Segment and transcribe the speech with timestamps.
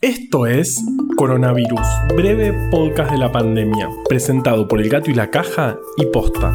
[0.00, 0.84] Esto es
[1.16, 1.86] Coronavirus,
[2.16, 6.52] breve podcast de la pandemia, presentado por El Gato y la Caja y Posta.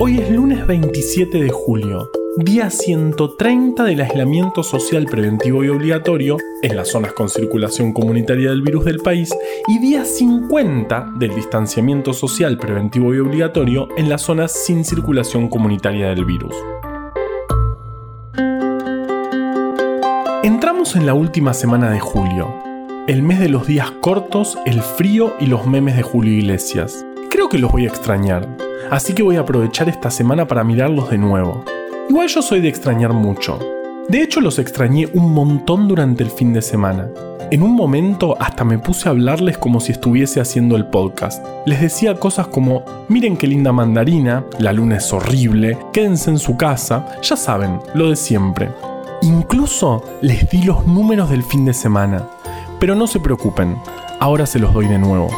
[0.00, 6.74] Hoy es lunes 27 de julio, día 130 del aislamiento social preventivo y obligatorio en
[6.74, 9.30] las zonas con circulación comunitaria del virus del país
[9.68, 16.08] y día 50 del distanciamiento social preventivo y obligatorio en las zonas sin circulación comunitaria
[16.08, 16.56] del virus.
[20.42, 22.69] Entramos en la última semana de julio,
[23.10, 27.04] el mes de los días cortos, el frío y los memes de Julio Iglesias.
[27.28, 28.48] Creo que los voy a extrañar,
[28.88, 31.64] así que voy a aprovechar esta semana para mirarlos de nuevo.
[32.08, 33.58] Igual yo soy de extrañar mucho.
[34.08, 37.08] De hecho los extrañé un montón durante el fin de semana.
[37.50, 41.44] En un momento hasta me puse a hablarles como si estuviese haciendo el podcast.
[41.66, 46.56] Les decía cosas como, miren qué linda mandarina, la luna es horrible, quédense en su
[46.56, 48.68] casa, ya saben, lo de siempre.
[49.22, 52.24] Incluso les di los números del fin de semana.
[52.80, 53.76] Pero no se preocupen,
[54.18, 55.28] ahora se los doy de nuevo.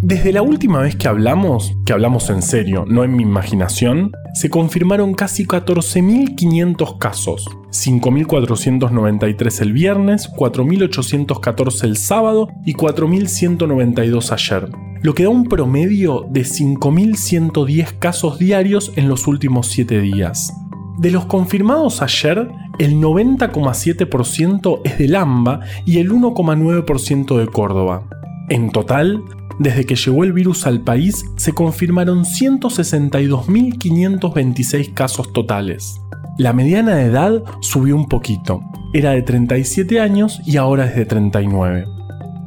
[0.00, 4.48] Desde la última vez que hablamos, que hablamos en serio, no en mi imaginación, se
[4.48, 14.68] confirmaron casi 14.500 casos, 5.493 el viernes, 4.814 el sábado y 4.192 ayer,
[15.02, 20.52] lo que da un promedio de 5.110 casos diarios en los últimos 7 días.
[20.98, 28.04] De los confirmados ayer, el 90,7% es de Lamba y el 1,9% de Córdoba.
[28.48, 29.22] En total,
[29.58, 36.00] desde que llegó el virus al país, se confirmaron 162.526 casos totales.
[36.38, 41.06] La mediana de edad subió un poquito, era de 37 años y ahora es de
[41.06, 41.86] 39.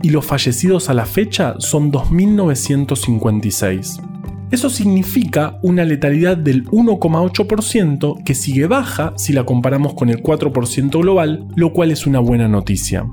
[0.02, 4.02] Y los fallecidos a la fecha son 2.956.
[4.52, 11.02] Eso significa una letalidad del 1,8% que sigue baja si la comparamos con el 4%
[11.02, 13.06] global, lo cual es una buena noticia.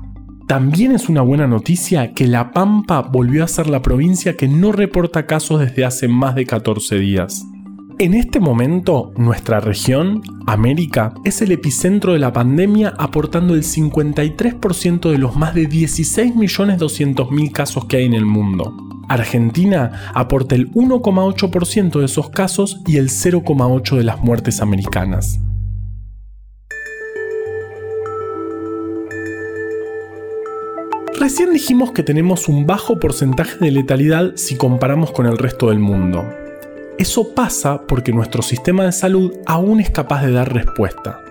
[0.47, 4.71] También es una buena noticia que La Pampa volvió a ser la provincia que no
[4.71, 7.43] reporta casos desde hace más de 14 días.
[7.99, 15.09] En este momento, nuestra región, América, es el epicentro de la pandemia aportando el 53%
[15.09, 18.92] de los más de 16.200.000 casos que hay en el mundo.
[19.09, 25.39] Argentina aporta el 1,8% de esos casos y el 0,8% de las muertes americanas.
[31.19, 35.79] Recién dijimos que tenemos un bajo porcentaje de letalidad si comparamos con el resto del
[35.79, 36.25] mundo.
[36.97, 41.21] Eso pasa porque nuestro sistema de salud aún es capaz de dar respuesta.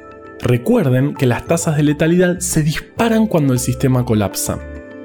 [0.40, 4.58] Recuerden que las tasas de letalidad se disparan cuando el sistema colapsa.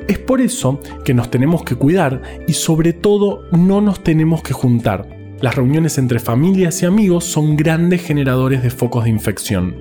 [0.07, 4.53] Es por eso que nos tenemos que cuidar y sobre todo no nos tenemos que
[4.53, 5.09] juntar.
[5.41, 9.75] Las reuniones entre familias y amigos son grandes generadores de focos de infección.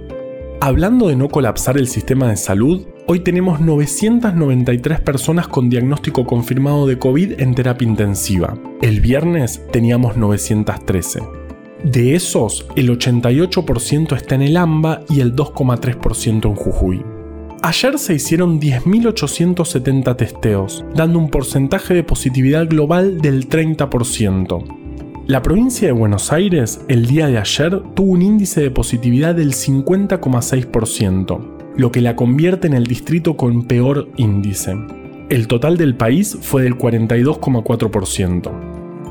[0.61, 6.87] Hablando de no colapsar el sistema de salud, hoy tenemos 993 personas con diagnóstico confirmado
[6.87, 8.59] de COVID en terapia intensiva.
[8.83, 11.21] El viernes teníamos 913.
[11.85, 17.16] De esos, el 88% está en el AMBA y el 2,3% en Jujuy.
[17.67, 25.25] Ayer se hicieron 10.870 testeos, dando un porcentaje de positividad global del 30%.
[25.27, 29.53] La provincia de Buenos Aires el día de ayer tuvo un índice de positividad del
[29.53, 34.77] 50,6%, lo que la convierte en el distrito con peor índice.
[35.29, 38.53] El total del país fue del 42,4%.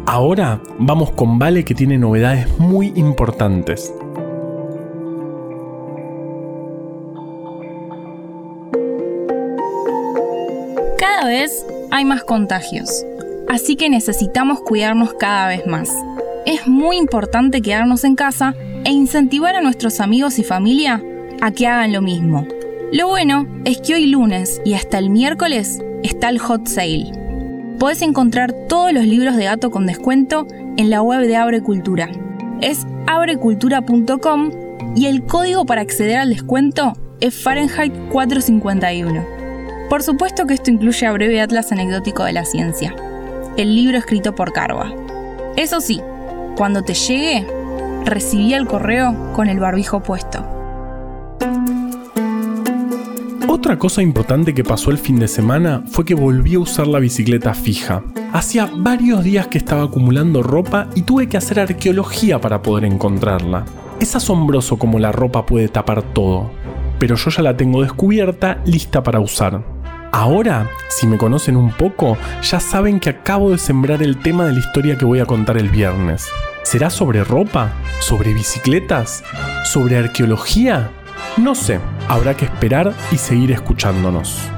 [0.06, 3.94] Ahora vamos con Vale que tiene novedades muy importantes.
[11.18, 13.06] Cada vez hay más contagios,
[13.48, 15.90] así que necesitamos cuidarnos cada vez más.
[16.46, 18.54] Es muy importante quedarnos en casa
[18.84, 21.02] e incentivar a nuestros amigos y familia
[21.40, 22.46] a que hagan lo mismo.
[22.92, 27.14] Lo bueno es que hoy lunes y hasta el miércoles está el hot sale.
[27.80, 30.46] Puedes encontrar todos los libros de gato con descuento
[30.76, 32.10] en la web de Abre Cultura.
[32.60, 34.52] Es abrecultura.com
[34.98, 39.45] y el código para acceder al descuento es Fahrenheit 451.
[39.90, 42.96] Por supuesto que esto incluye a breve atlas anecdótico de la ciencia,
[43.56, 44.92] el libro escrito por Carva.
[45.56, 46.02] Eso sí,
[46.58, 47.48] cuando te llegue,
[48.04, 50.46] recibí el correo con el barbijo puesto.
[53.48, 57.00] Otra cosa importante que pasó el fin de semana fue que volví a usar la
[57.00, 58.04] bicicleta fija.
[58.34, 63.66] Hacía varios días que estaba acumulando ropa y tuve que hacer arqueología para poder encontrarla.
[64.00, 66.52] Es asombroso cómo la ropa puede tapar todo,
[67.00, 69.75] pero yo ya la tengo descubierta, lista para usar.
[70.16, 74.54] Ahora, si me conocen un poco, ya saben que acabo de sembrar el tema de
[74.54, 76.30] la historia que voy a contar el viernes.
[76.64, 77.74] ¿Será sobre ropa?
[78.00, 79.26] ¿Sobre bicicletas?
[79.66, 80.90] ¿Sobre arqueología?
[81.36, 84.55] No sé, habrá que esperar y seguir escuchándonos.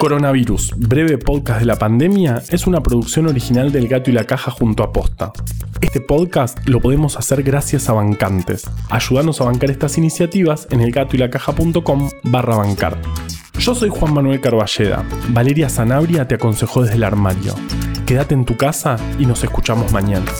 [0.00, 4.50] Coronavirus, breve podcast de la pandemia, es una producción original del Gato y la Caja
[4.50, 5.30] junto a Posta.
[5.82, 8.66] Este podcast lo podemos hacer gracias a bancantes.
[8.88, 12.98] Ayúdanos a bancar estas iniciativas en elgatoylacaja.com barra bancar.
[13.58, 15.04] Yo soy Juan Manuel Carballeda.
[15.28, 17.54] Valeria Sanabria te aconsejó desde el armario.
[18.06, 20.32] Quédate en tu casa y nos escuchamos mañana.